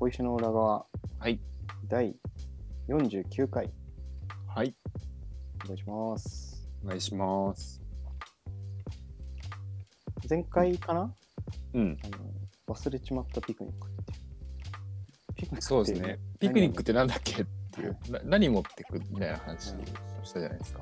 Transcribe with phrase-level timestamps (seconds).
[0.00, 0.86] 小石の裏側
[1.18, 1.38] はい。
[1.86, 2.16] 第
[2.88, 3.70] 49回
[4.48, 4.74] はい。
[5.62, 6.66] お願いします。
[6.82, 7.82] お願いします。
[10.26, 11.14] 前回かな？
[11.74, 11.98] うん。
[12.02, 15.34] あの忘れちまったピクニックっていう。
[15.34, 16.18] ピクニックってそうですね。
[16.38, 17.42] ピクニックってなんだっけ？
[17.42, 20.80] っていう、な何持ってくみたいな話をしたじゃないですか。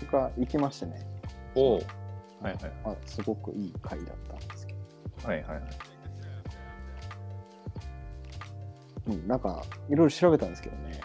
[0.00, 1.06] 僕は行きましてね。
[1.54, 1.74] おお。
[1.74, 1.84] はい
[2.44, 2.56] はい。
[2.86, 5.28] あすごくいい回だったんですけど。
[5.28, 5.64] はいはいはい。
[9.06, 11.00] うん、なんかいろいろ調べたんですけどね。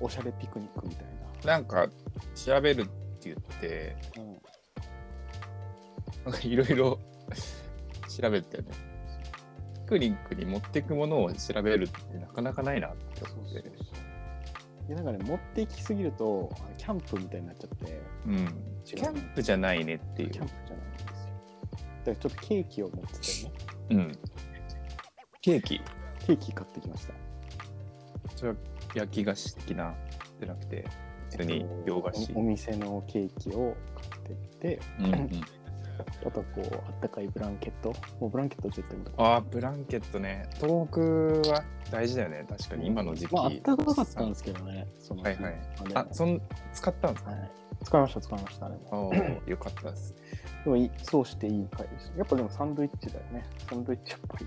[0.00, 1.10] おしゃれピクニックみたい
[1.44, 1.88] なんか、
[2.34, 2.90] 調べるって
[3.24, 4.22] 言って、な。
[4.22, 4.40] うん
[6.24, 6.98] なんかいろいろ
[8.08, 8.64] 調べてね。
[9.74, 13.62] ピクニックに持ってくものを調べるってなかなかないなって思って。
[14.88, 18.80] でなんかね、持って行きすぎると、キャンプみたいになっちゃって、うん。
[18.84, 20.46] キャンプじゃないねっていうキャン。
[20.46, 21.14] プじゃないんですよ。
[21.70, 23.52] だからちょっとケーキを持っててね、
[23.90, 24.18] うん。
[25.40, 25.80] ケーキ。
[26.30, 27.14] ケーキ買ってきました。
[28.36, 28.56] それは
[28.94, 29.94] 焼き菓子的な
[30.38, 30.86] じゃなくて、
[31.30, 32.32] 普通に洋菓子。
[32.34, 35.30] おお店のケーキを買ってって、うんうん
[36.26, 37.92] あとこう、あったかいブランケット。
[38.20, 40.48] もうブランケット絶対持ってああ、ブランケットね。
[40.54, 41.00] 東北
[41.50, 42.46] は大事だよね。
[42.48, 43.34] 確かに今の時期。
[43.34, 44.86] まあ、あったかかったんですけどね。
[44.98, 46.40] そのはいはい日あ、そん、
[46.72, 47.50] 使ったんですか、はい。
[47.84, 48.68] 使いました、使いました。
[48.70, 50.14] でもおー よかったです。
[50.64, 52.12] でもいい、そうしていい回です。
[52.16, 53.44] やっぱでもサンドイッチだよね。
[53.68, 54.46] サンドイッチやっぱり。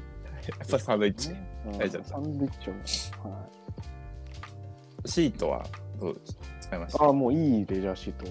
[0.80, 1.32] サンドイッチ。
[1.32, 1.34] う
[1.70, 3.50] ん大丈夫サンドイッチは
[5.06, 5.08] い。
[5.10, 5.66] シートは
[6.00, 6.22] どう
[6.62, 7.04] 使いました？
[7.06, 8.26] ああ、もういいレジャーシート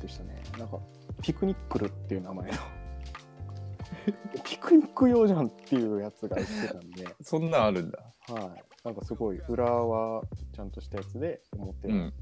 [0.00, 0.42] でしたね。
[0.58, 0.78] なんか、
[1.22, 2.58] ピクニックルっていう名前の。
[4.44, 7.98] ピクニック用じゃんっていうやつが売ってたんで、そんなんあるんだ。
[8.28, 8.64] はい。
[8.84, 10.22] なんかすごい、裏は
[10.52, 12.12] ちゃんとしたやつで、表はうん。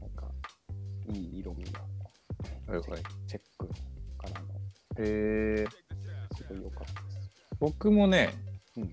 [0.00, 0.30] なんか、
[1.12, 1.80] いい色味の
[2.74, 3.02] はいはい。
[3.26, 3.74] チェックか
[4.34, 4.46] らの、
[4.98, 7.17] えー、すごい良かったです。
[7.60, 8.34] 僕もね、
[8.76, 8.90] うん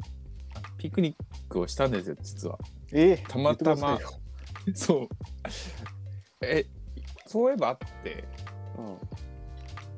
[0.78, 1.16] ピクニッ
[1.50, 2.60] クをしたんですよ、実は。
[2.92, 3.98] えーたまたま
[4.76, 5.08] そう。
[6.42, 6.66] え、
[7.26, 8.14] そういえばあって、い
[8.82, 9.00] よ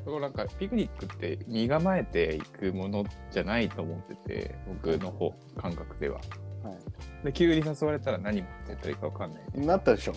[0.05, 6.21] そのなんかピクニックって身構えていくものじゃないと思ってて、僕の方、感覚では。
[6.63, 6.69] うん。
[6.71, 6.79] はい。
[7.25, 9.43] で、急に誘われたら何持ってったらいいかわかんない。
[9.59, 10.13] なったでしょ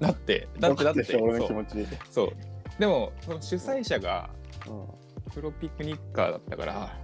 [0.00, 1.86] だって、だって、だって、俺の気持ち。
[2.10, 2.30] そう。
[2.78, 4.28] でも、その主催者が
[4.68, 5.04] うん。
[5.32, 6.98] プロピクニッカーだったから、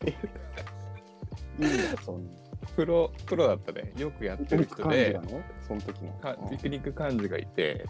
[1.58, 2.30] いいんだ、そんな。
[2.76, 3.92] プロ、プロだったね。
[3.96, 5.18] よくやってる人で。
[5.66, 6.48] その時の。
[6.50, 7.86] ピクニック幹事がいて、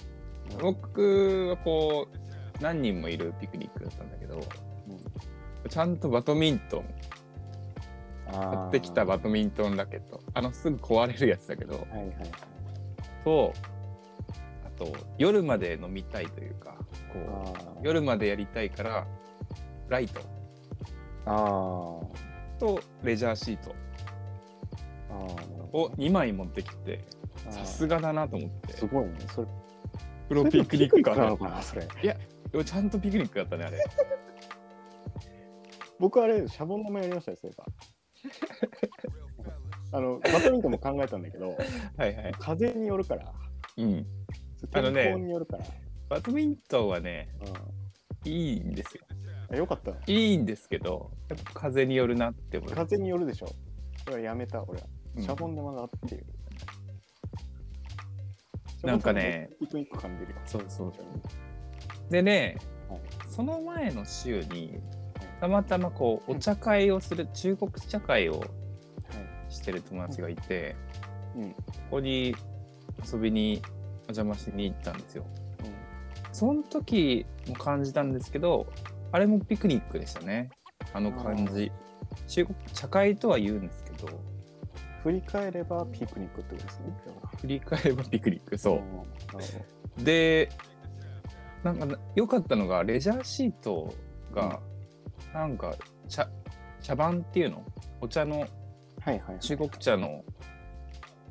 [0.53, 0.59] うん。
[0.59, 4.41] 僕はこう、何人もいるピクニックだったんだけど、
[5.69, 6.85] ちゃんとバドミントン、
[8.31, 12.17] 買ってきたバドミントンラケット、あのすぐ壊れるやつだけど、はいはいはい。
[13.25, 13.53] と、
[14.65, 16.77] あと、夜まで飲みたいというか、
[17.13, 19.07] こう、夜までやりたいから、
[19.89, 20.21] ライト
[21.29, 23.75] あーとレジャーシート
[25.73, 27.05] をど2枚持ってきて、
[27.51, 29.13] さすがだなと思って、すごいね。
[29.35, 29.49] それ、
[30.29, 31.37] プロピクニックかななの。
[31.37, 31.87] かな、それ。
[32.03, 33.85] でもちゃんとピクニックだったね、あれ。
[36.01, 37.67] 僕あれ、シャボン玉やりましたよ、そういえば。
[39.99, 41.57] あの、バドミントンも考えたんだけど、
[41.97, 42.33] はいはい。
[42.39, 43.33] 風によるから、
[43.77, 44.07] うん。
[44.65, 45.65] あ天のね候によるから。
[46.09, 47.79] バドミントンはね、うん
[48.25, 49.05] いいんですよ。
[49.51, 49.97] あよかったの。
[50.07, 52.71] いいんですけど、やっぱ風によるなって思う。
[52.71, 53.47] 風によるでしょ。
[54.05, 54.87] だからやめた、俺は。
[55.17, 56.25] うんシャボン玉があっていう。
[58.85, 60.39] なんかねピクニック感じるよ。
[60.45, 60.93] そうそう
[62.11, 62.57] でね、
[62.89, 64.79] はいその前の週に、
[65.41, 68.49] たまたまこう、お茶会をする、中国茶会をはい。
[69.53, 70.77] してる友達がいて、
[71.37, 71.53] うん。
[71.53, 71.55] こ
[71.93, 72.35] こに
[73.13, 73.63] 遊びに
[74.03, 75.27] お邪魔しに行ったんですよ。
[76.33, 78.67] その時も感じたんですけど、
[79.11, 80.51] あれもピクニックでしたね。
[80.93, 81.73] あの感じ。
[82.27, 84.09] 中国茶会とは言うんですけど、
[85.03, 86.87] 振り返ればピクニックってことですね。
[87.41, 88.83] 振り返ればピクニック、そ
[90.01, 90.05] う。
[90.05, 90.49] で、
[91.63, 93.95] なんかな良かったのが、レジャーシート
[94.35, 94.61] が、
[95.35, 95.75] なんか
[96.09, 96.29] 茶、
[96.81, 97.65] 茶番っていうの？
[98.01, 99.39] お茶の、はいはい。
[99.41, 100.25] 中国茶の、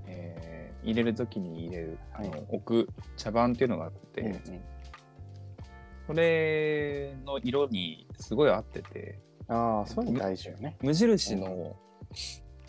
[0.05, 4.61] えー入れるときに入れる、あのはい置く茶番っていうのがあって、うんうん
[6.07, 9.19] それの色にすごい合ってて、
[9.49, 10.77] ああ、そういうの大事よね。
[10.81, 11.75] 無印の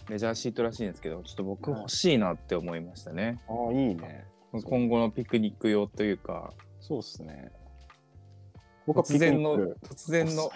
[0.08, 3.40] レジャーシートらしいんですけど、ちょっと僕欲しいなって思いましたね。
[3.48, 4.26] ああ、いいね。
[4.64, 7.52] 今後のピクニック用というか、そうっすね。
[8.86, 10.50] 僕は突然の突然の、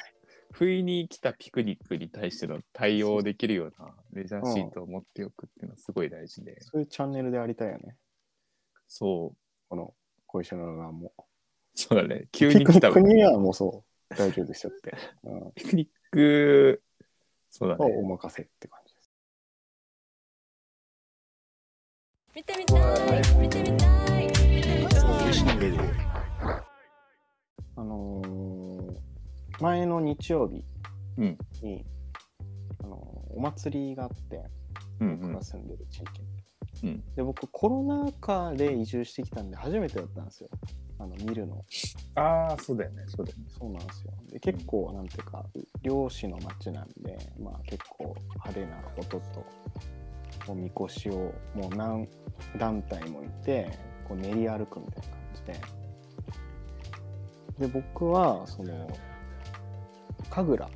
[0.53, 7.97] 不意に来たピクニックに対しての対応できるようなレジャーシートを持っておくっていうのはすごい大事で、そういうチャンネルでありたいよね。
[8.89, 9.37] そう、
[9.69, 9.95] この
[10.27, 11.13] 小石の側も。
[11.75, 14.95] そうだね、急に来たピクニックにはもうそう、大丈夫ですよって。
[15.25, 15.53] うん。
[15.55, 16.83] ピクニック、
[17.51, 17.97] そうだね。
[17.97, 19.11] お任せって感じです。
[22.35, 24.83] 見てみたい見てみたい見てみたい
[27.77, 29.03] あのー
[29.61, 30.65] 前の日曜日
[31.19, 31.85] うんに、
[32.83, 34.45] あのーお祭りがあって、
[35.01, 36.29] うん僕が住んでる地域に。
[36.85, 40.49] うんで、僕、コロナ禍で移住してきたんで、初めてだったんですよ。
[41.03, 41.65] あの見るの。
[42.15, 43.45] ああ、そうだよね、そうだよね。
[43.49, 44.13] そうなんですよ。
[44.31, 45.45] で、結構、なんていうか、
[45.83, 49.21] 漁師の町なんで、まあ結構派手な音と、
[50.49, 52.09] おみこしをもう何
[52.59, 53.69] 団体もいて、
[54.09, 55.43] こう練り歩くみたいな感じ
[57.59, 57.67] で。
[57.67, 58.89] で、僕は、その、
[60.31, 60.71] 神楽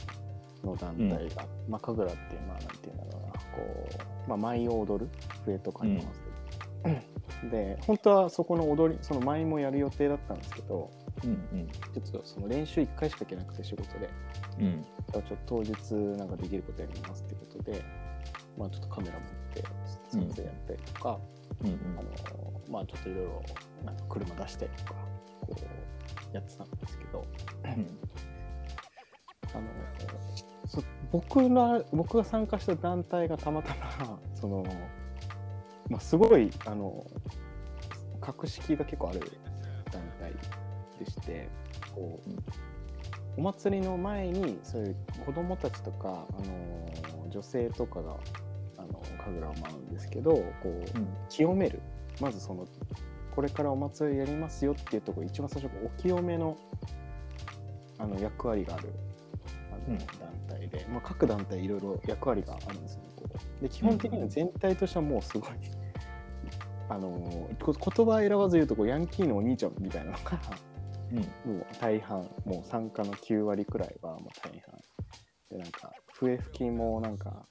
[0.64, 3.38] の団体が、まあ神楽っていう、まあなんていうんだろうな、こ
[4.26, 5.10] う、まあ舞を踊る、
[5.44, 6.25] 笛とかに合わせて。
[7.50, 10.90] で、本当はそこの踊り、その舞もやる予定だったんですけど、
[11.24, 14.10] うんちょっとその練習1回しか行けなくて仕事で、
[14.58, 14.66] うん。
[14.66, 14.82] うん。
[14.82, 17.82] だからちょっと当日なんかできることやりますってことで、
[18.58, 19.22] まあちょっとカメラ持っ
[19.54, 19.64] て
[20.10, 21.18] 撮影やったりとか、
[21.62, 21.68] うん
[21.98, 23.42] あのまあちょっといろいろ
[23.84, 24.94] なんか車出したりとか、
[25.40, 25.56] こ
[26.32, 27.24] うやってたんですけど、
[27.64, 27.70] うん。
[29.54, 29.64] あの
[30.66, 33.74] そ僕ら僕が参加した団体がたまた
[34.04, 34.66] まその、
[35.88, 37.06] まあ、すごいあの
[38.20, 39.20] 格式が結構ある
[39.92, 40.32] 団体
[40.98, 41.48] でして
[41.94, 42.36] こう、うん
[43.38, 48.16] お祭りの前にそういう子供たちとかあの女性とかが
[48.78, 50.84] あの神楽を舞うんですけどこう、うん。
[51.28, 51.80] 清める。
[52.20, 52.66] まずその
[53.34, 56.56] これからお祭りやりますよっていうところ一番最初お清めの
[57.98, 58.88] あの役割がある
[59.86, 59.98] 団
[60.48, 63.06] 体で、まあ、各団体いろいろ役割があるんですよね
[63.60, 65.50] で基本的には全体としてはもうすごい、
[66.88, 67.10] あの
[67.60, 70.40] こ言葉選ばず言うとこうヤンキーのお兄ちゃんみたいなのが
[71.12, 71.18] うん。
[71.52, 74.80] もう大半もう参加の9割くらいはもう大半。
[75.50, 77.46] でなんか笛吹きもなんか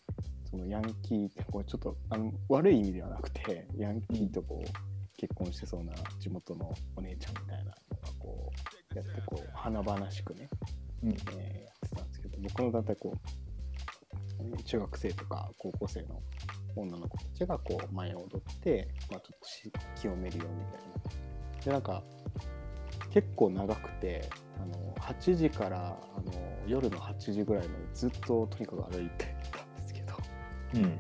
[0.50, 4.70] そのヤンキーってこうちょっとあの悪い意味ではなくてヤンキーとこう
[5.18, 7.76] 結婚してそうな地元のお姉ちゃんみたいなのが
[8.20, 8.52] こ
[8.94, 10.50] うやってこう華々しくね、
[11.04, 11.16] うん
[12.30, 16.22] けど僕の団体こう中学生とか高校生の
[16.76, 20.82] 女の子たちがこう前を踊って、まあ、ちょっとし清めるよみたい
[21.60, 21.66] な。
[21.66, 22.04] でなんか
[23.12, 24.30] 結構長くて
[24.62, 26.32] あの8時からあの
[26.68, 30.14] 夜の8時ぐらいまでずっととにかく歩いてたんですけど、
[30.76, 31.00] うん。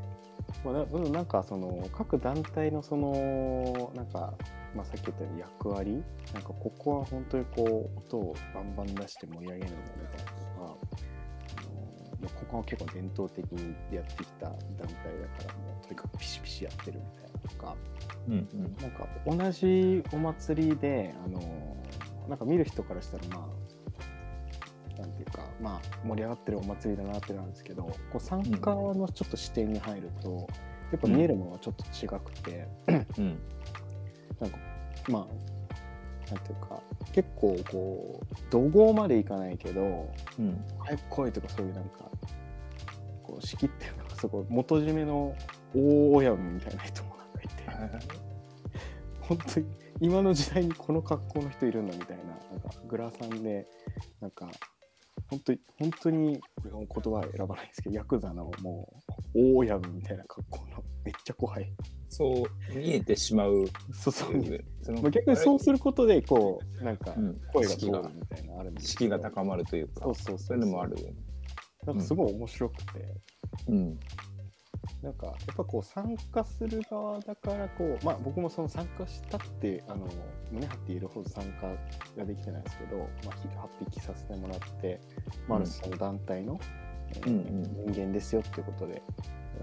[0.64, 4.34] まあ、なんかその各団体のそのなんか、
[4.76, 10.45] まあ、さっき言ったように役割なんかここは本当にこう音をバンバン出して盛り上げるんだみたいな
[12.64, 17.76] 結構伝統的にやってきた団体だからもうとにかくピシピシやってるみたいなとか。
[18.28, 18.34] うん。
[18.34, 18.76] うん。
[18.82, 21.76] なんか同じお祭りで、あの
[22.28, 23.48] なんか見る人からしたら、ま
[24.98, 30.48] あ、なんていうか、まあ、盛り上がってるお祭りだなってなんですけど、こう参加のちょっと視点に入ると、
[30.92, 32.68] やっぱ見えるものがちょっと違くて、
[33.18, 33.40] うん。
[35.10, 36.82] まあ、なんていうか、
[37.14, 40.64] 結構こう、怒号までいかないけど、うん。
[40.80, 42.10] 早く来いとかそういうなんか、
[43.36, 45.36] こう仕切ってるのがすごい元締めの
[45.76, 48.16] 大親分みたいな人もなんかいて。
[49.22, 49.66] 本当に
[50.02, 53.66] 今の時代にこの格好の人いるんだみたいななんかグラサンで
[54.22, 54.50] なんか
[55.30, 58.88] 本当に本当に言葉は選ばないんですけどヤクザのも
[59.34, 61.74] う大親分みたいな格好のめっちゃ怖い
[62.10, 63.66] そう見えてしまう。
[63.92, 71.14] そうそう、逆にそうすることでこうなんかうん声が通るみたいなのあるんです士気が高まるというか、そうそうそういうのもあるよね。
[71.86, 73.16] なんかすごい面白くて、
[73.68, 74.00] うん。
[75.02, 80.08] なんかやっぱこう参加する側だからこうまあ僕もその参加したってあの
[80.52, 81.68] 胸張って言えるほど参加
[82.18, 83.48] ができてないですけど、まあ、ひ
[83.84, 85.00] 8匹させてもらって、
[85.48, 86.60] まあ、ある種その団体の、
[87.10, 87.94] えーうんうん。
[87.94, 89.02] 人間ですよっていうことでや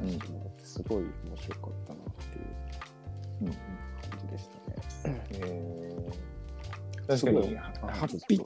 [0.02, 2.46] らせてもらってすごい面白かったなっていう
[3.42, 4.48] うん感じでし
[5.02, 5.22] たね。
[5.30, 6.32] えー
[7.04, 8.40] 確かに、あハッピー、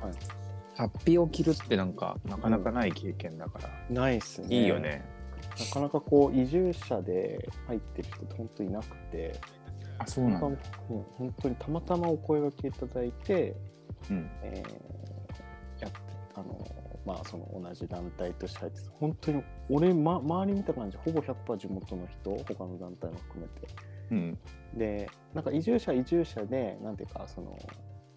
[0.00, 0.47] はい
[0.78, 4.60] ハッピーを着るってなんか、なかなかない経験だから、ないっすね。
[4.60, 4.78] いいよ。
[4.78, 5.04] ね。
[5.58, 9.40] なかなかこう移住者で入ってる人って本当いなくて、
[9.98, 10.46] あ、そうなんだ。
[10.46, 10.56] うん
[11.16, 13.56] 本当にたまたまお声がけいただいて、
[14.08, 14.30] うん。
[14.42, 14.88] えー
[15.80, 15.98] やって
[16.34, 16.66] あの
[17.04, 23.74] まあその同じ団体として入ってた本当に俺、ま、周り見た感じほぼ100%地元の人他の団体も含めて
[24.10, 24.38] うん。
[24.76, 27.56] でなんか移住者移住者でなんていうかその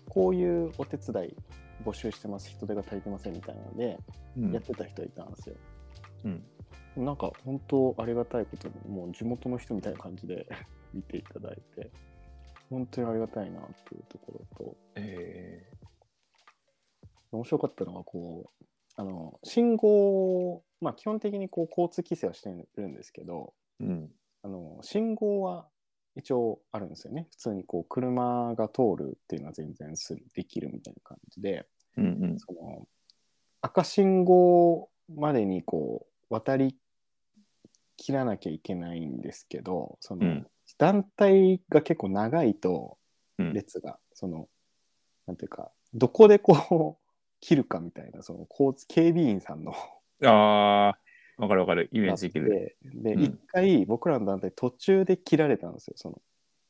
[0.10, 1.36] こういうお手伝い
[1.82, 2.50] 募集してます。
[2.50, 3.98] 人手が足りてませんみたいなので
[4.38, 4.52] うん。
[4.52, 5.56] やってた人いたんですよ、
[6.26, 6.44] うん。
[7.06, 10.48] なんか本当ありがたいことにもう地元の人みたいな感じで
[10.94, 11.90] 見ていただいて
[12.70, 15.66] 本当にありがたいなっていうところとえ
[17.32, 18.66] 面白かったのがこう
[18.98, 24.16] あの信号まあ基本的にこう交通規制はしてるんですけどーうん。
[24.44, 25.68] あの信号は
[26.16, 27.28] 一応あるんですよね。
[27.32, 32.39] 普通にこう車が通るっていうのは全然するできるみたいな感じでうんうん。
[32.39, 32.88] その
[33.62, 36.75] 赤信号までにこう渡り
[37.98, 40.48] 切らなきゃいけないんですけどその、うん。
[40.77, 42.98] 団体が結構長いと
[43.38, 43.53] うん。
[43.53, 44.48] 列が、その
[45.27, 47.07] なんていうかどこでこう
[47.39, 49.74] 切るかみたいなその交通警備員さんの
[50.24, 50.98] ああ
[51.41, 51.89] わかるわかる。
[51.91, 52.50] イメージできる。
[52.50, 53.24] でで、うん。
[53.24, 56.21] 一回僕らの団体途中で切られたんですよその。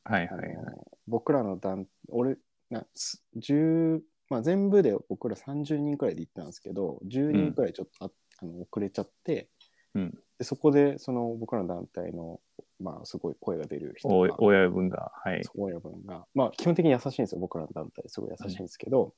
[0.05, 0.55] あはいはいはい。
[0.55, 2.37] の僕らの団俺
[2.69, 3.99] なす10、
[4.31, 8.09] まあ、全部で僕ら30人くらいで行ったんですけど10人くらいちょっとあ、
[8.41, 9.49] あの遅れちゃって
[9.93, 10.17] うん。
[10.39, 12.39] でそこでその僕らの団体の、
[12.79, 15.41] まあ、すごい声が出る人おが親分がはい。
[15.53, 19.13] 親分が、まあ、基本的に優しいんですよ僕らの団体すごい優しいんですけど、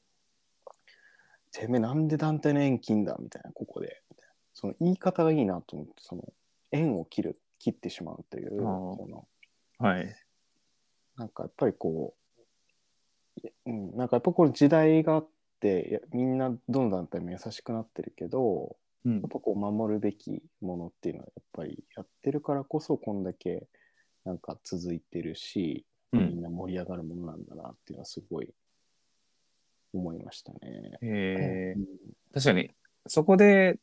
[1.52, 4.02] てめえなんで団体の縁切んだみたいなここで。
[4.56, 6.24] その言い方がいいなと思ってその
[6.72, 8.98] 縁を切る切ってしまうというあー。
[8.98, 9.28] その
[9.78, 10.16] はい。
[11.18, 12.23] なんかやっぱりこう、い
[13.66, 15.28] うん、なんかやっぱこの時代があっ
[15.60, 18.76] て、みんなどの団体も優しくなってるけど、
[19.06, 19.14] うん。
[19.16, 23.68] やっぱこう守るべきものっていうのはやっぱりやってるからこそこんだけ
[24.26, 26.30] なんか続いてるし、うん。
[26.30, 28.50] みんな盛り上がるものなんだなっていうのはすごい
[29.94, 30.60] 思いましたね。
[31.02, 31.80] えー。
[31.80, 31.86] うん。
[32.34, 32.72] 確かに
[33.08, 33.78] そこで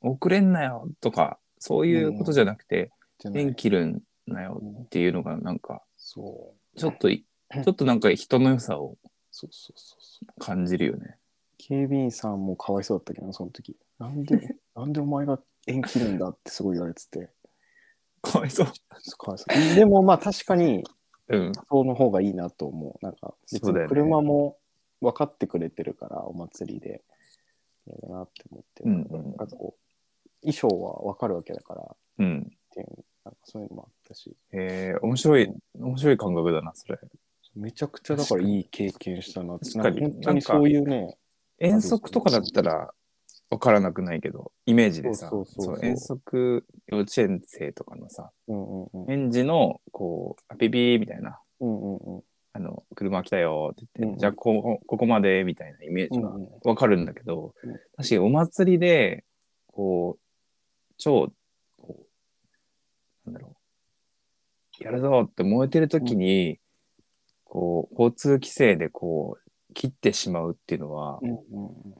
[0.00, 3.42] 遅れんなよとかそういうことじゃなくてじゃない。
[3.42, 6.78] 縁切るんなよっていうのがなんかそう。
[6.78, 7.24] ちょっとい
[7.62, 8.96] ちょっとなんか人の良さを
[9.30, 10.40] そうそうそうそう。
[10.40, 11.16] 感じるよね。
[11.58, 13.76] 警備員さんもかわいそうだったけどな、その時。
[13.98, 17.30] なんで、 なんでお前が縁切るんだってすごい言われてて。
[18.22, 18.66] かわいそう。
[18.66, 20.84] かわいそうでもまあ確かに
[21.28, 21.52] うん。
[21.68, 23.04] その方がいいなと思う。
[23.04, 24.58] なんか別にそうだよね車も
[25.00, 27.02] 分かってくれてるから、お祭りで。
[27.86, 32.56] やだなって思って、うんうんなんかこう、衣装は分かるわけだからっうん。
[32.72, 36.98] ていう、なんかそういうのもあったし、えー、面白い、面白い感覚だな、それ。
[37.56, 39.70] めちゃくちゃだからいい経験したなって。
[39.70, 41.16] 確かになんか本当にそういうね、
[41.58, 42.92] 遠足とかだったら
[43.50, 49.12] 分からなくないけど、イメージでさ、そうそうそうそう遠足幼稚園生とかのさ、うんうんうん。
[49.12, 52.22] 園児の、こう、あピピーみたいな、うんうんうん。
[52.52, 59.24] あの、車来たよって言って、うんじゃあここ、ここまでみたいなイメージがうんうん分かるんだけど、うん確かにお祭りで、
[59.68, 60.20] こう、
[60.96, 61.32] 超、
[61.80, 62.06] こ
[63.26, 63.56] う、なんだろ
[64.80, 66.58] う、やるぞって燃えてる時に、
[67.54, 71.94] こう、交通規制でこう、切ってしまうっていうのは、うんうんうん。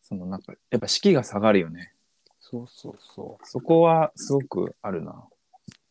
[0.00, 1.92] そのなんか、やっぱ士気が下がるよね。
[2.40, 5.22] そうそうそそこはすごくあるな。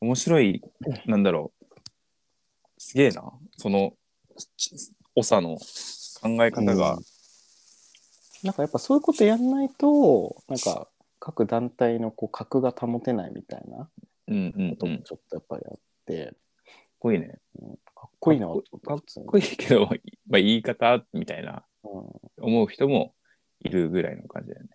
[0.01, 0.63] 面白い、
[1.05, 1.65] なんだろう。
[2.79, 3.31] すげえな。
[3.57, 3.93] その、
[4.57, 4.75] ち
[5.15, 5.57] 長の
[6.19, 7.03] 考え方がうん。
[8.41, 10.87] なんかやっぱそういうことやんないと、なんか
[11.19, 13.87] 各団体のこう格が保てないみたいな
[14.27, 16.33] うんうんこともちょっとやっぱりあって、
[16.97, 17.37] こいいね。
[17.99, 19.87] かっこいいなとかっこいいけど、
[20.29, 23.15] まあ、言い方みたいなうん思う人も
[23.61, 24.69] いるぐらいの感じだよね。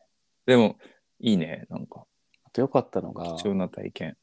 [0.46, 0.76] でも、
[1.20, 1.66] いいね。
[1.70, 2.04] なんか、
[2.44, 4.16] あと良かったのが、貴重な体験。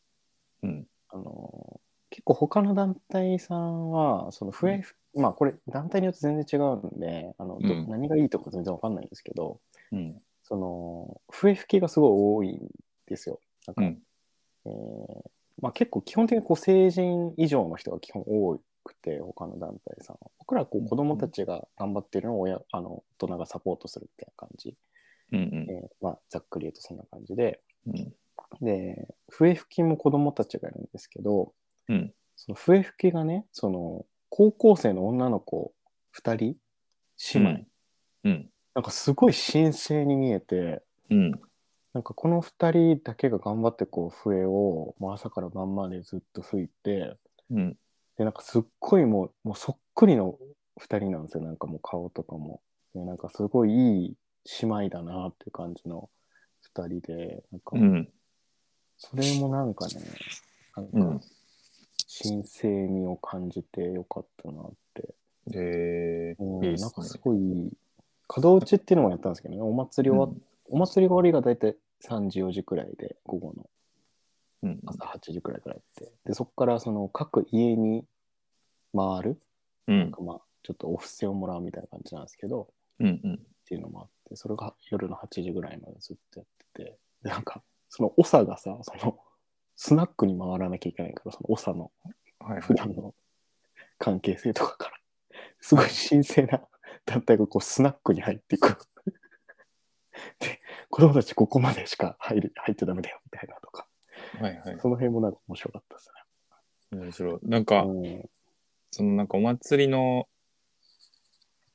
[0.63, 0.87] うん。
[1.11, 1.79] あの
[2.09, 4.83] 結構他の団体さんは、その笛、
[5.15, 10.21] まあこれ団体によって全然違うんで、あのどうん何がいいとか全然わかんないんですけど、うん。
[10.43, 12.69] その笛吹きがすごい多いん
[13.05, 13.39] ですよ。
[13.65, 14.03] なんかうん。
[14.65, 15.29] えー
[15.61, 18.61] まあ、結構基本的にこう成人以上の人が基本多く
[19.01, 24.75] て他の団体さんは僕らはこう子供たちが頑張ってるのを親あの大人がサポートするみたいな感じ、
[25.31, 28.13] うんうんえーまあ、ざっくり言うとそんな感じでうん。
[28.61, 31.53] で笛吹きも子供たちがいるんですけど
[31.87, 32.13] うん。
[32.35, 35.73] その笛吹きがねその高校生の女の子
[36.17, 36.55] 2人
[37.33, 37.65] 姉妹、
[38.23, 38.49] うん。
[38.75, 41.31] なんかすごい神聖に見えてうん。
[41.93, 47.17] なんかこの2人だけが頑張ってこう笛をもう朝から晩までずっと吹いて
[47.51, 47.77] うん。
[48.19, 50.37] でなんかすっごいもうもうそっくりの
[50.81, 51.43] 2人なんですよ。
[51.43, 52.61] なんかもう顔とかも。
[52.93, 54.17] でなんかすごいいい
[54.61, 56.09] 姉妹だなっていう感じの
[56.75, 58.09] 2人でなんかうん。
[58.97, 59.93] それもなんかね
[60.75, 61.19] なんうん。
[61.19, 61.25] か
[62.21, 65.15] 神聖味を感じてよかったなって、
[65.53, 67.17] えー、うんなんかす。
[67.23, 67.37] ごい
[68.35, 69.61] 門打ちっていうのもやったんですけどね。
[69.61, 70.41] お祭り終わっ、うん。
[70.75, 73.69] お祭り終わりが大体3時4時くらいで午後の。
[74.63, 74.79] うん。
[74.85, 76.11] 朝8時くらいからやって。
[76.25, 78.03] でそこからその各家に
[78.95, 79.39] 回る？
[79.87, 82.67] うんなんかまあちょっとお布施をもらうみたいな感じなんですけど、
[82.99, 83.33] うんうん。
[83.33, 89.19] っていうのもあって、それが夜の8時ぐらいまでずっとやってて、でなんか、その長がさ、その、
[89.75, 91.91] スナックに回らなきゃいけないから、その長の
[92.39, 93.13] はい普段の
[93.97, 94.97] 関係性とかから、
[95.61, 96.61] すごい神聖な
[97.05, 98.77] 団体がこうスナックに入っていく。
[100.39, 103.87] で、子供たちここまでしか入る入ってダメだよみたいなとか、
[104.39, 104.79] はいはい。
[104.81, 106.09] その辺もなんか面白かったです
[106.91, 107.39] 面白い。
[107.43, 108.25] なんか、ね。
[108.91, 110.27] そのなんかお祭りの、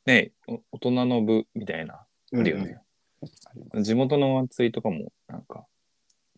[0.07, 2.81] ね、お大人の部みたいな、うん、あるよね。
[3.83, 5.67] 地元のお祭りとかも、なんか、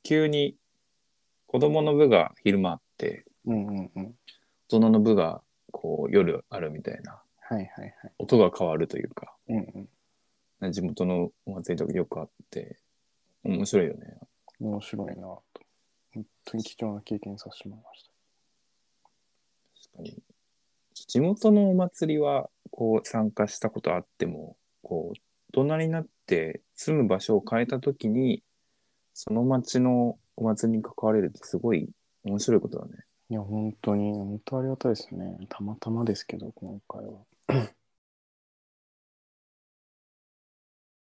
[0.02, 0.56] 急に
[1.46, 4.14] 子供の部が昼間あって、うんうんうん。
[4.68, 5.42] 大人の部が
[5.72, 7.66] こう夜あるみたいな、はいはい
[8.02, 8.12] はい。
[8.18, 9.88] 音が変わるというか、うん
[10.60, 10.72] うん。
[10.72, 12.78] 地元のお祭りとかよくあって、
[13.42, 14.18] 面白いよね。
[14.60, 15.44] 面白いなと。
[16.14, 18.10] 本当に貴重な経験させてもらいました。
[19.92, 20.22] 確かに。
[21.06, 25.18] 地元のお祭りは、こう参加したことあっても、こう、
[25.52, 28.42] 大人になって住む場所を変えたときに、
[29.14, 31.88] その町のお祭りに関われるってすごい
[32.24, 32.92] 面白いことだね。
[33.30, 35.36] いや、本当に、本当ありがたいですね。
[35.48, 37.24] たまたまですけど、今回は。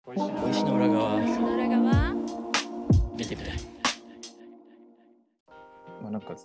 [0.04, 0.14] 小
[0.50, 2.14] 石の裏側小石の裏側
[3.16, 3.58] 見てみたい
[6.02, 6.36] まあなんか、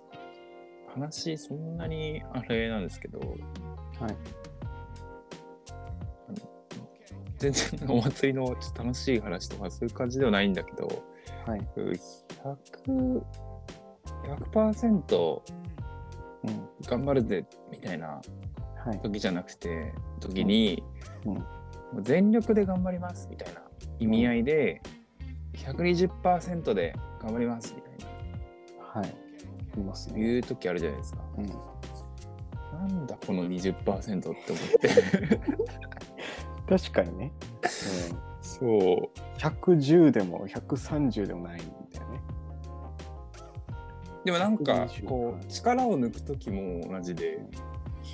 [0.94, 3.36] 話そんなにあれなんですけど、はい。
[7.38, 10.86] 全然お祭りのちょっと楽しい話とかそういう感じではないんだけど、
[11.46, 11.60] はい。
[12.86, 13.22] 100、
[14.52, 15.42] 100%
[16.42, 16.68] うん。
[16.86, 18.20] 頑張るぜみたいな
[18.84, 19.00] はい。
[19.00, 20.82] 時じゃなくて、時に、
[21.24, 21.34] うん
[21.92, 23.60] もう全力で頑張りますみたいな
[23.98, 24.80] 意味合いで、
[25.54, 27.90] 120%で頑張りますみたい
[28.94, 29.29] はい。
[29.78, 30.20] いますな、ね。
[30.22, 31.22] いう時あるじゃないですか。
[31.38, 31.46] うん。
[32.88, 34.38] なんだこの20%って思っ
[34.80, 35.40] て。
[36.68, 37.32] 確かにね。
[38.42, 38.68] そう。
[38.68, 39.08] うん。
[39.38, 42.20] 110でも130でもないみたいなね。
[44.24, 47.40] でもなんか120こう力を抜く時も同じで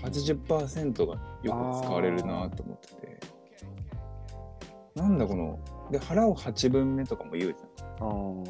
[0.04, 3.20] 80%がよく使われるなと思ってて
[4.94, 5.58] なんだこの
[5.90, 8.44] で腹を8分目とかも言うじゃん。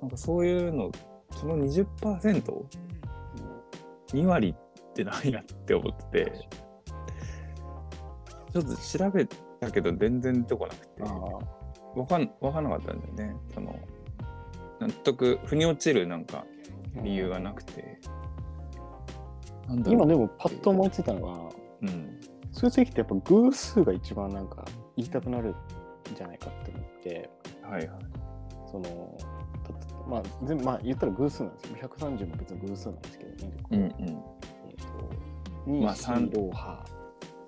[0.00, 0.90] なんかそういうの
[1.32, 6.48] その 20%2 割って何やって思ってて
[8.52, 9.26] ちょっと調べ
[9.60, 11.10] たけど全然出てこなくてああ。
[11.98, 13.76] わかんわかんなかったんだよねその
[14.80, 16.46] 納得腑に落ちるなんか
[17.02, 18.00] 理由がなくて。
[19.68, 21.34] なん今でもパッと思いついたのが、
[21.82, 22.18] うん。
[22.50, 24.64] そういう時ってやっぱ偶数が一番なんか
[24.96, 25.54] 言いたくなるん
[26.16, 27.30] じゃないかって思って、
[27.62, 27.88] はいはい。
[28.70, 29.18] その、
[29.64, 29.72] た
[30.10, 31.76] まあ、全部まあ言ったら偶数なんですよ。
[31.98, 33.52] 130も別に偶数なんですけどね。
[33.70, 33.88] うんうん。
[33.88, 36.84] えっ、と、2、まあ三3、ローハ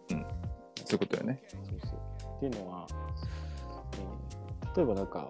[0.09, 0.21] そう
[0.93, 1.43] いうことよね。
[1.51, 2.37] そうそう。
[2.37, 4.23] っていうのは、えー
[4.75, 5.29] 例えばなんか、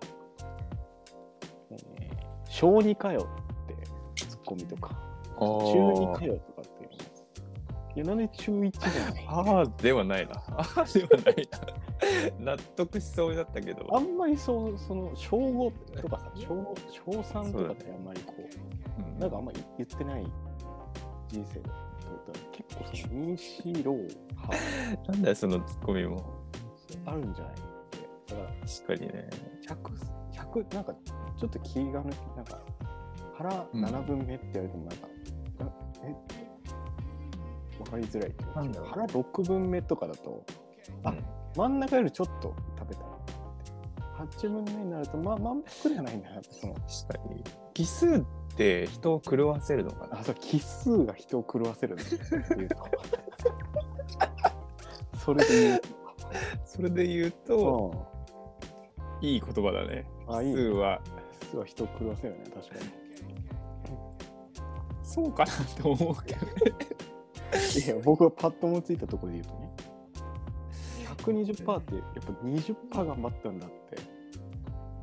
[1.71, 1.79] えー
[2.49, 3.29] 小2かよ
[4.15, 4.91] ってツッコミとか、
[5.39, 6.97] 中2かよとかっていうの
[7.97, 10.35] いや、なんで中1じゃないああではないな。
[10.35, 11.59] ああではないな。
[12.39, 13.87] 納得しそうだったけど。
[13.95, 20.27] あんまりそう、その、小5とかさ、小小3とかってあんまりこう、うんなんかあんまり言ってない
[21.29, 26.25] 人生だと結構その、民主ロー派なんだよ、そのツッコミも。
[27.07, 27.55] あるんじゃない。
[28.27, 29.31] だから、確かにね。
[29.67, 30.95] 100、100、なんか、
[31.37, 32.61] ちょっと気が抜き、なんか、
[33.35, 35.09] 腹7分目って言われても、なんか、
[35.65, 35.73] な
[36.05, 36.43] え
[37.81, 40.45] わかりづらいっていうかなんだろう腹6分目とかだと、
[41.05, 41.25] あうん
[41.57, 43.19] 真ん中よりちょっと食べたなっ
[44.37, 44.43] て。
[44.47, 47.45] 8分目になると、まあ、満腹じゃないんだなその、確かに。
[47.75, 48.21] 奇数っ
[48.57, 52.15] て人を狂わせるのかなあ、そう、奇数が人を狂わせるんだって
[52.55, 52.77] いうと。
[55.25, 55.81] それで言う
[56.65, 58.07] それで言うと、と、
[59.21, 60.07] いい言葉だね。
[60.27, 60.55] うん、あ、いい。
[60.55, 61.01] 奇数は、
[61.41, 63.03] 奇数は人を狂わせるよね、確か
[65.03, 66.47] そうかなって思うけど。
[67.85, 69.72] いや、僕がパッと思いついたところで言うとね、
[71.23, 73.99] 120%ってやっぱ20%頑張ったんだって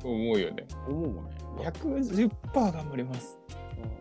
[0.04, 0.66] 思うよね。
[0.88, 1.32] 思うもんね。
[1.58, 3.38] 110%頑張ります。
[3.82, 4.00] うん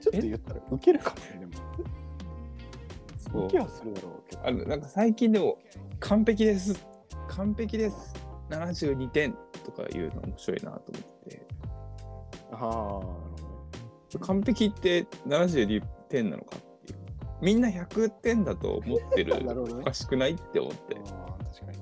[0.00, 1.46] ちょっと言ったらウケるかもね、
[3.32, 3.46] でも。
[3.46, 4.46] ウケはするだろうけど。
[4.46, 5.58] あのなんか最近でも
[5.98, 6.86] 完璧です
[7.28, 8.14] 完璧です
[8.50, 11.46] 72点とか言うの面白いなと思って
[12.52, 13.02] ああ、なるほ
[14.12, 14.26] どね。
[14.26, 16.98] 完璧って72点なのかっていう
[17.40, 21.78] みんな100点だと思ってる ねおかしくないって思ってああ、確かに。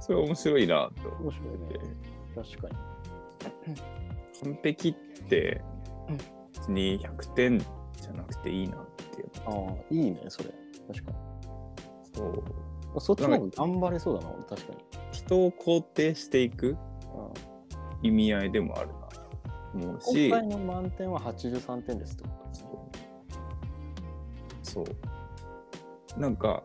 [0.00, 2.56] それ面白いなと面白いね思って。
[2.56, 3.76] 確かに。
[4.42, 4.94] 完璧っ
[5.28, 5.62] て
[6.08, 6.18] うん
[6.52, 10.50] 別に100点じゃなくていいなっていうああ、いいね、それ。
[10.88, 11.12] 確か
[12.14, 12.24] そ
[12.96, 14.78] うそっちの方が頑張れそうだな、俺確かに。
[15.12, 16.76] 人を肯定していくうん
[18.02, 19.20] 意味合いでもあるなと
[19.74, 22.68] 思うし今回の満点は83点ですってことですね。
[24.62, 24.84] そ
[26.16, 26.62] うなんか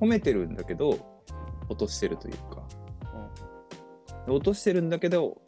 [0.00, 1.22] 褒めてるんだけど
[1.68, 2.62] 落としてるというか
[4.28, 5.40] 落としてるんだけど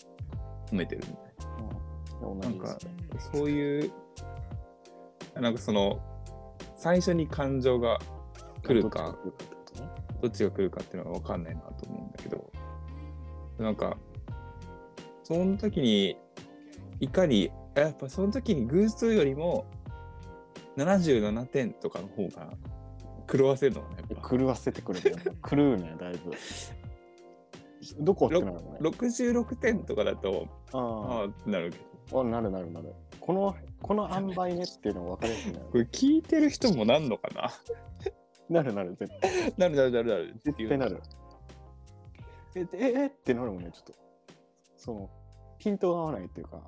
[0.71, 1.25] 褒めてるみたい
[2.23, 2.41] うん。
[2.41, 2.93] 同じですね。
[3.15, 3.93] なそういう
[5.41, 6.01] なんかその
[6.77, 7.99] 最初に感情が
[8.63, 9.83] 来るかどっちが来るかってこと？
[9.83, 9.89] ね。
[10.23, 12.53] どっちが来るかっていうのは分かんないなと思うんだけど
[13.59, 13.97] なんか
[15.23, 16.17] その時に
[17.01, 19.67] いかにやっぱその時に偶数よりも
[20.77, 22.53] 77点とかの方が
[23.31, 25.13] 狂わせるのがねやっぱ狂わせてくるね。
[25.49, 26.33] 狂うね、だいぶ。
[28.01, 28.79] どこってなるのね。
[28.81, 31.79] 66点とかだとああなるけ
[32.11, 32.95] どあ、なるなるなる。
[33.21, 37.51] この、この塩梅ねっていうの分かりやすいんだよこれ聞いてる人もなんのかな？
[38.49, 39.55] なるなる、絶対。
[39.59, 41.03] なるなるなるなる絶対なる。
[42.55, 43.95] え、え、えってなるもんね、ちょっと。
[44.77, 45.11] その、
[45.59, 46.61] ピントが合わないっていうか。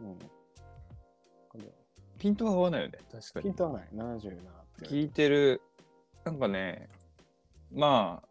[0.00, 0.18] うん。
[2.18, 3.88] ピントが合わないよね確かにピント合わない。
[3.92, 5.62] 77聞いてる
[6.24, 6.88] なんかね
[7.72, 8.28] まあ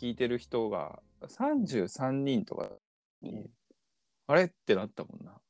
[0.00, 2.68] 聞いてる人が33人とか
[3.20, 3.50] に、
[4.28, 5.40] あれってなったもんな。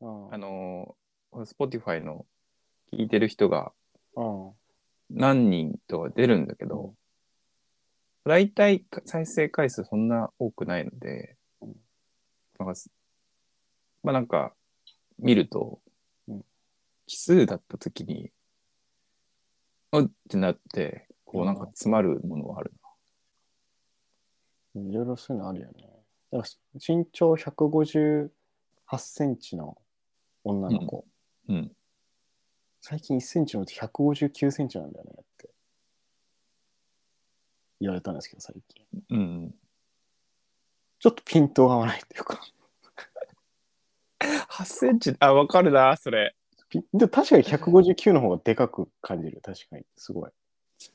[0.00, 0.34] うん。
[0.34, 0.96] あの
[1.32, 2.24] Spotify の
[2.92, 3.72] 聞いてる人が
[4.16, 4.52] うん。
[5.10, 6.94] 何人とか出るんだけど、
[8.24, 11.76] 大体再生回数そんな多くないので、うん。
[12.58, 12.90] なんかす
[14.02, 14.54] まあなんか
[15.18, 15.80] 見ると、
[16.28, 16.44] うん。
[17.06, 18.30] 奇数だった時に
[20.00, 22.72] うってなってこうなんか詰まるものはある
[24.74, 25.72] いろいろそういうのあるよね。
[26.30, 28.30] だから身長158
[28.98, 29.76] センチの
[30.44, 31.04] 女の子。
[31.48, 31.72] なうん
[32.84, 35.50] 最近1センチの159センチなんだよねって
[37.80, 38.84] 言われたんですけど、最近。
[39.10, 39.54] うん
[40.98, 42.40] ちょっとピントが合わないっていうか。
[44.48, 46.41] 8センチあわかるなそれピ
[46.94, 49.40] でも確かに159の方がでかく感じる。
[49.42, 49.84] 確かに。
[49.96, 50.30] すごい。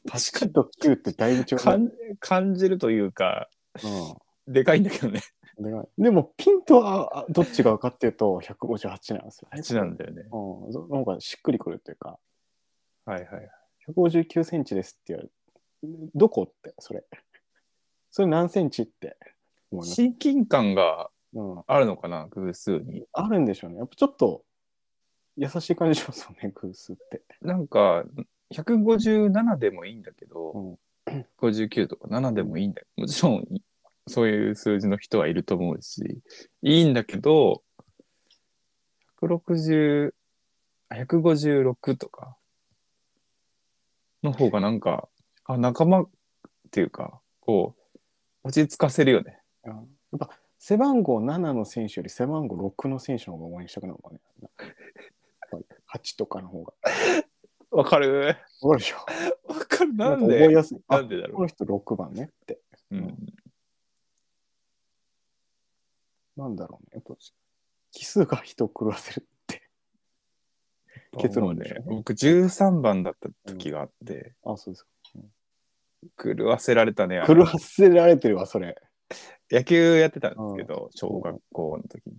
[0.10, 1.58] 確かに1と9ってだいぶ違う。
[1.58, 5.22] 感感じるというかうでかいんだけどね
[5.62, 12.18] ん、でかいでもピントはあどっちがかっていうと158なんですよ、8なんだよねうん、その方がしっくりくるというか、
[13.06, 13.50] はいはい
[13.88, 16.10] 159センチですって言われる。
[16.14, 17.06] どこって、それ。
[18.12, 19.16] それ何センチって。
[19.72, 23.78] 親近感がうん、あるのかな偶数にあるんでしょうね。
[23.78, 24.44] やっぱちょっと
[25.38, 27.22] 優しい感じしますよね、グースって。
[27.42, 28.04] なんか
[28.54, 30.78] 157でもいいんだけど、うん
[31.40, 33.62] 59とか7でもいいんだもちろんい
[34.08, 36.22] そういう数字の人はいると思うし
[36.62, 37.62] いいんだけど
[39.22, 40.12] 160
[40.90, 42.36] あ156とか
[44.24, 45.08] の方がなんか
[45.46, 46.10] あ仲間っ
[46.72, 47.76] ていうかこ
[48.44, 49.82] う落ち着かせるよねうんや
[50.16, 54.20] っぱ背番号7の選手より背番号6の選手の方が応援したくなるもんね。
[55.88, 56.74] やっぱり8とかの方が。
[57.72, 58.38] わかる？
[58.62, 58.98] わかるでしょ
[59.48, 60.80] わかるなんか覚えでやすい。
[60.88, 62.60] あなんでだろこの人6番ねって。
[62.92, 63.18] う、うん、
[66.38, 66.92] なんだろうね。
[66.94, 67.16] やっぱ
[67.92, 69.62] 奇数が人を狂わせるって。
[71.20, 74.86] 結論でね僕13番だった時があって、あ、そうです
[76.18, 78.76] 狂わせられたね狂わせられてるわ、それ。
[79.50, 82.18] 野球やってたんですけど、小学校の時に。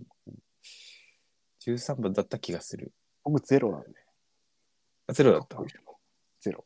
[1.65, 2.91] 13番だった気がする。
[3.23, 3.87] 僕ゼロなんで。
[5.07, 5.57] あゼロだった。
[6.41, 6.63] ゼロ。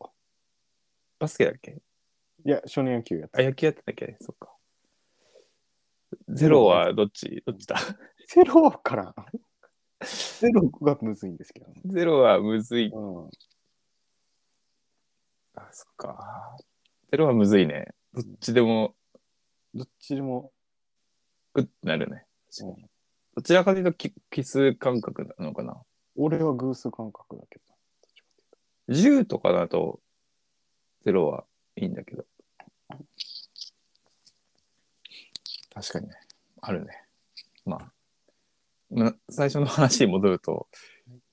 [1.20, 1.82] バスケだっけ？
[2.46, 4.18] いや、少年野球やってあ、野球やってたっけ？
[4.20, 4.54] そっか。
[6.30, 7.42] ゼロはどっち？
[7.46, 7.76] どっちだ？
[8.28, 9.16] ゼロから。
[10.40, 11.82] ゼロがむずいんですけどね。
[11.86, 12.88] ゼロはむずい。
[12.90, 13.30] うん。
[15.56, 16.58] あ、そっか。
[17.12, 17.88] ゼロはむずいね。
[18.14, 18.96] どっちでも、
[19.74, 20.52] どっちでも、
[21.56, 22.26] うってなるね。
[22.62, 22.90] うん
[23.36, 25.82] どちらかというとき奇数感覚なのかな？
[26.16, 27.64] 俺は偶数感覚だけど。
[28.94, 30.00] 10とかだと
[31.06, 31.46] ゼロは
[31.76, 32.26] いいんだけど。
[35.74, 36.16] 確かにね。
[36.62, 37.04] あるね。
[37.66, 37.92] まあ。
[38.92, 40.68] ま最初の話に戻ると、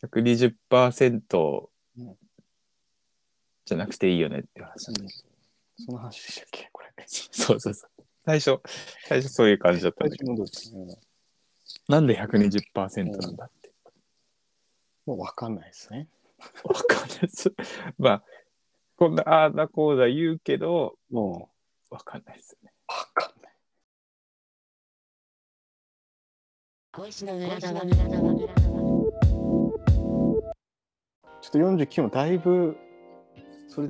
[0.02, 2.16] 120%うん
[3.66, 5.24] じゃなくていいよねって話なんだけど。
[5.84, 6.70] その話でしたっけ？
[6.72, 6.90] これ。
[7.06, 7.90] そうそうそう。
[8.24, 8.60] 最初、
[9.06, 10.34] 最初そういう感じだったんだけど、
[11.88, 13.59] なんで120%なんだって。
[15.06, 16.08] もう分かんないですね。
[16.64, 17.52] わかんないです。
[17.98, 18.24] まあ、
[18.96, 21.50] こんな、ああだこうだ言うけど、も
[21.90, 22.72] わかんないですよね。
[22.88, 23.52] う分かんない。
[31.40, 32.76] ちょっと49もだいぶ
[33.68, 33.88] それ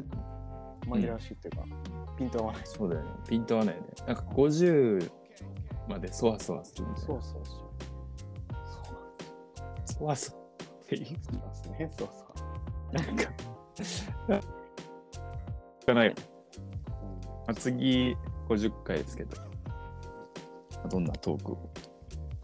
[0.86, 1.64] 紛らわしいっていうか、
[2.16, 3.10] ピント合わないそうだよね。
[3.28, 3.88] ピント合わないよね。
[4.06, 5.10] なんか50
[5.88, 7.06] までそわそわするみたいな。
[7.06, 7.54] そうそうそう
[8.64, 8.94] そう
[9.86, 10.39] そわそわ
[10.90, 11.04] っていう。
[11.38, 11.92] なんですね。
[11.96, 12.26] そうそ
[12.92, 12.94] う。
[12.94, 13.24] なんか、
[15.86, 16.14] かないま
[17.48, 18.16] あ、次
[18.48, 19.36] 50回ですけど、
[20.90, 21.70] どんなトークを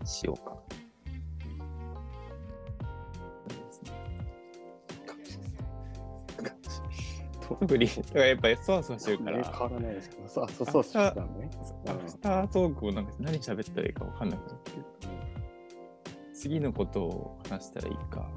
[0.04, 0.56] しようか。
[7.48, 11.50] 特に、だからやっぱりそわそわしてるから、ね変わらないですけど、そうそうそうそうだね。
[11.86, 14.95] アフタートークをなんか何喋ったらいいか分かんなくなってる。
[16.36, 18.28] 次のことを話したらいいか。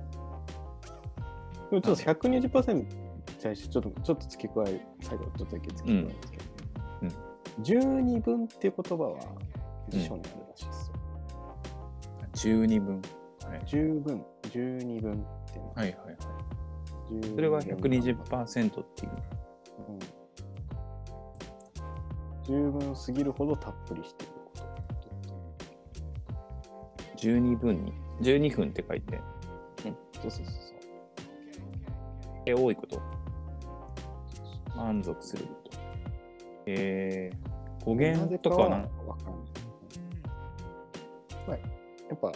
[1.70, 2.86] でもちょっと120%に
[3.42, 7.14] 対してちょっとちょっと付け加え、最後ちょっとだけ付け加えるんですけど、うん
[7.62, 9.20] 十二分っていう言葉は
[9.90, 10.92] 辞書にあるらしいです
[12.46, 12.64] よ。
[12.64, 13.02] 12分。
[13.46, 16.18] はい十分、十二分っていうのはいはいはい。
[17.22, 19.12] 十それは120%っていう。
[19.90, 20.00] うん
[22.44, 24.26] 十分すぎるほどたっぷりして。
[27.22, 27.94] 12分に。
[28.22, 29.22] 12分って書いて、
[29.82, 30.46] そうそうそう
[32.46, 33.02] え多いこと。
[34.76, 35.78] 満足すること。
[36.66, 37.96] えー、語そう。
[37.96, 39.50] 源とかはなわかんない。
[41.48, 42.32] まあやっぱ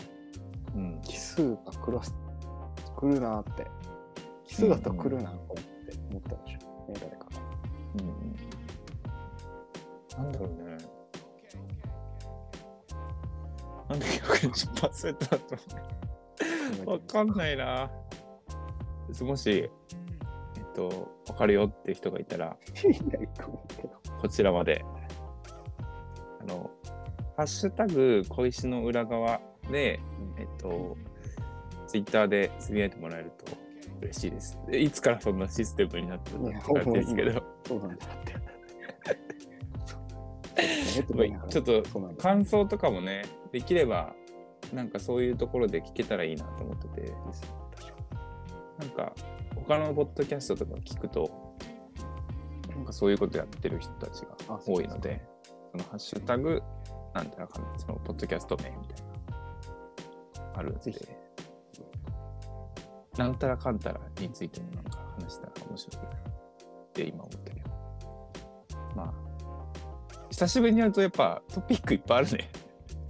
[0.75, 1.01] うん。
[1.03, 1.99] 奇数が来る
[2.95, 3.67] 来るなって
[4.45, 5.39] 奇数だと来るなって
[6.11, 7.31] 思ったでしょ、ね誰かが
[10.19, 10.72] うんなんだろうね。
[13.93, 17.91] なんで120%だとわかんないな。
[19.21, 19.69] もし、え
[20.59, 22.57] っと、わかるよって人がいたら、
[24.21, 24.83] こちらまで。
[26.41, 26.71] あの、
[27.37, 29.39] ハッシュタグ、小石の裏側
[29.71, 29.99] で、
[30.37, 30.97] えっと、
[31.87, 33.45] ツイッターでつぶやいてもらえると
[34.01, 34.57] 嬉しいです。
[34.67, 36.49] でいつからそんなシステムになってるの？
[36.49, 38.33] いやかって感じですけど、そうなんだって
[41.51, 41.83] ちょっと
[42.17, 44.13] 感想とかもね、できれば、
[44.73, 47.13] なんかそういうところで聞けたらいいなと思ってて、
[48.79, 49.13] なんか
[49.55, 51.55] 他のポッドキャストとか聞くと、
[52.71, 55.23] なんかそういうことやってる人たちが多いので、
[55.71, 56.63] そのハッシュタグ、
[57.13, 59.05] なんていうのかな、そのポッドキャスト名みたい
[60.41, 60.91] な、あるんで、
[63.15, 66.13] なんたらかんたらについてもなんか話したら面白いなっ
[66.91, 67.69] て今思ったけど。
[68.95, 69.13] まあ、
[70.31, 72.49] 久しぶりにやるとやっぱトピックいっぱいあるね。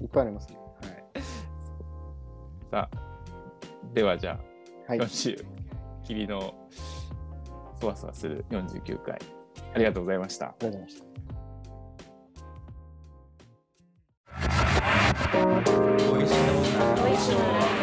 [0.04, 0.60] いっぱいありますね。
[2.70, 2.98] さあ、
[3.94, 5.46] ではじゃあ、はい、今週、
[6.04, 6.54] 君の
[7.80, 9.18] そわそわする49回、
[9.74, 10.48] ありがとうございました。
[10.48, 11.04] ありがとうございました。
[16.12, 17.36] おいしい
[17.78, 17.83] の